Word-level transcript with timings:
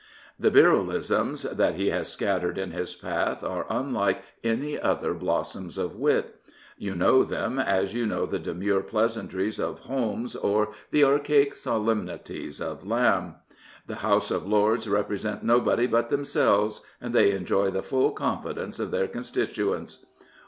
The 0.39 0.49
Birrellisms 0.49 1.43
that 1.55 1.75
he 1.75 1.91
has 1.91 2.11
scat 2.11 2.41
tered 2.41 2.57
in 2.57 2.71
his 2.71 2.95
path 2.95 3.43
are 3.43 3.67
unlike 3.69 4.23
any 4.43 4.79
other|blossoms 4.79 5.77
of 5.77 5.95
wit. 5.95 6.37
You 6.75 6.95
know 6.95 7.23
them 7.23 7.59
as 7.59 7.93
you 7.93 8.07
know 8.07 8.25
the 8.25 8.39
demure 8.39 8.81
pleasantries 8.81 9.59
of 9.59 9.81
Holmes 9.81 10.35
or 10.35 10.69
the 10.89 11.03
archaic 11.03 11.53
solemnities"*©! 11.53 12.83
Lamb." 12.83 13.35
The 13.85 13.95
House 14.01 14.31
of 14.31 14.47
Lords 14.47 14.89
represent 14.89 15.43
nobody 15.43 15.85
but 15.85 16.09
themselves, 16.09 16.81
and 16.99 17.13
they 17.13 17.29
enjoy 17.29 17.69
the 17.69 17.83
full 17.83 18.09
confidence 18.09 18.79
of 18.79 18.89
their 18.89 19.07
constituents.'' 19.07 20.03